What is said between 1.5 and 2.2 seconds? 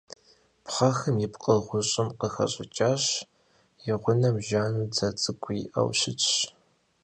гъущӏым